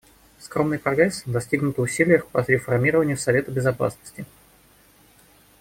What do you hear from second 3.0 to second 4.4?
Совета Безопасности.